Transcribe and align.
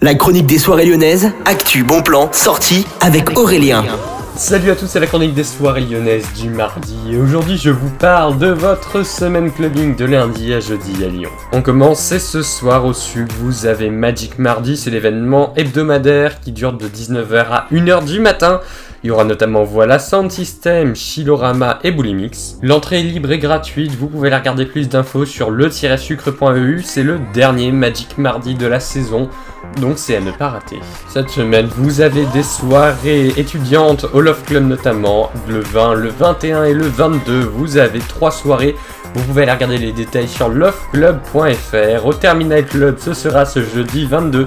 La 0.00 0.14
chronique 0.14 0.46
des 0.46 0.58
soirées 0.58 0.86
lyonnaises, 0.86 1.32
actu, 1.44 1.82
bon 1.82 2.02
plan, 2.02 2.28
sortie 2.30 2.86
avec 3.00 3.36
Aurélien. 3.36 3.84
Salut 4.36 4.70
à 4.70 4.76
tous, 4.76 4.86
c'est 4.86 5.00
la 5.00 5.08
chronique 5.08 5.34
des 5.34 5.42
soirées 5.42 5.80
lyonnaises 5.80 6.32
du 6.40 6.48
mardi 6.50 6.96
et 7.10 7.16
aujourd'hui 7.16 7.58
je 7.58 7.70
vous 7.70 7.90
parle 7.90 8.38
de 8.38 8.46
votre 8.46 9.04
semaine 9.04 9.50
clubbing 9.50 9.96
de 9.96 10.04
lundi 10.04 10.54
à 10.54 10.60
jeudi 10.60 11.04
à 11.04 11.08
Lyon. 11.08 11.30
On 11.50 11.62
commence, 11.62 12.16
ce 12.16 12.42
soir 12.42 12.84
au 12.84 12.92
sud, 12.92 13.32
vous 13.40 13.66
avez 13.66 13.90
Magic 13.90 14.38
Mardi, 14.38 14.76
c'est 14.76 14.90
l'événement 14.90 15.52
hebdomadaire 15.56 16.38
qui 16.38 16.52
dure 16.52 16.74
de 16.74 16.86
19h 16.86 17.46
à 17.50 17.66
1h 17.72 18.04
du 18.04 18.20
matin. 18.20 18.60
Il 19.02 19.08
y 19.08 19.10
aura 19.10 19.24
notamment 19.24 19.64
Voilà 19.64 19.98
Sound 19.98 20.30
System, 20.30 20.94
Chilorama 20.94 21.80
et 21.82 21.90
Boulimix. 21.90 22.56
L'entrée 22.62 23.00
est 23.00 23.04
libre 23.04 23.32
et 23.32 23.38
gratuite, 23.38 23.96
vous 23.96 24.06
pouvez 24.06 24.30
la 24.30 24.38
regarder 24.38 24.66
plus 24.66 24.88
d'infos 24.88 25.24
sur 25.24 25.50
le-sucre.eu, 25.50 26.82
c'est 26.84 27.02
le 27.02 27.18
dernier 27.34 27.72
Magic 27.72 28.18
Mardi 28.18 28.54
de 28.54 28.66
la 28.66 28.78
saison, 28.80 29.28
donc 29.78 29.98
c'est 29.98 30.16
à 30.16 30.20
ne 30.20 30.30
pas 30.30 30.48
rater. 30.48 30.80
Cette 31.08 31.30
semaine, 31.30 31.68
vous 31.76 32.00
avez 32.00 32.24
des 32.26 32.42
soirées 32.42 33.28
étudiantes 33.36 34.06
au 34.12 34.20
Love 34.20 34.42
Club 34.44 34.66
notamment, 34.66 35.30
le 35.48 35.60
20, 35.60 35.94
le 35.94 36.08
21 36.08 36.64
et 36.64 36.74
le 36.74 36.86
22, 36.86 37.40
vous 37.40 37.76
avez 37.76 38.00
trois 38.00 38.30
soirées 38.30 38.76
vous 39.14 39.22
pouvez 39.24 39.44
aller 39.44 39.52
regarder 39.52 39.78
les 39.78 39.92
détails 39.92 40.28
sur 40.28 40.50
loveclub.fr. 40.50 42.06
Au 42.06 42.12
Terminal 42.12 42.66
Club, 42.66 42.98
ce 42.98 43.14
sera 43.14 43.46
ce 43.46 43.62
jeudi 43.62 44.04
22 44.04 44.44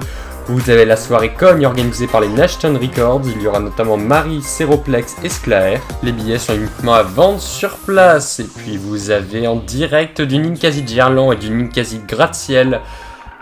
vous 0.48 0.70
avez 0.70 0.84
la 0.84 0.96
soirée 0.96 1.32
Cogne 1.32 1.64
organisée 1.66 2.08
par 2.08 2.20
les 2.20 2.28
Nashton 2.28 2.76
Records. 2.76 3.22
Il 3.26 3.42
y 3.42 3.46
aura 3.46 3.60
notamment 3.60 3.96
Marie, 3.96 4.42
Seroplex 4.42 5.16
et 5.22 5.28
Sclaer. 5.28 5.78
Les 6.02 6.10
billets 6.10 6.38
sont 6.38 6.54
uniquement 6.54 6.94
à 6.94 7.02
vendre 7.02 7.40
sur 7.40 7.76
place. 7.76 8.40
Et 8.40 8.44
puis 8.44 8.76
vous 8.76 9.10
avez 9.10 9.46
en 9.46 9.56
direct 9.56 10.20
du 10.20 10.38
Ninkasi 10.38 10.84
Gerland 10.86 11.32
et 11.32 11.36
du 11.36 11.48
Ninkasi 11.48 12.00
Gratte-Ciel 12.08 12.80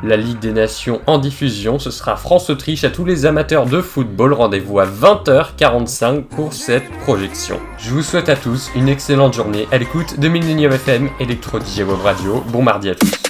la 0.02 0.16
Ligue 0.16 0.38
des 0.38 0.52
Nations 0.52 1.00
en 1.06 1.18
diffusion. 1.18 1.78
Ce 1.78 1.90
sera 1.90 2.16
France-Autriche 2.16 2.84
à 2.84 2.90
tous 2.90 3.04
les 3.04 3.26
amateurs 3.26 3.66
de 3.66 3.80
football. 3.80 4.32
Rendez-vous 4.32 4.78
à 4.78 4.86
20h45 4.86 6.22
pour 6.24 6.52
cette 6.52 6.90
projection. 7.00 7.60
Je 7.78 7.90
vous 7.90 8.02
souhaite 8.02 8.28
à 8.28 8.36
tous 8.36 8.70
une 8.74 8.88
excellente 8.88 9.34
journée 9.34 9.68
à 9.72 9.78
l'écoute 9.78 10.18
de 10.18 10.28
Millennium 10.28 10.72
FM 10.72 11.10
Electro 11.20 11.58
DJ 11.60 11.80
Web 11.80 12.00
Radio. 12.02 12.42
Bon 12.48 12.62
mardi 12.62 12.90
à 12.90 12.94
tous. 12.94 13.29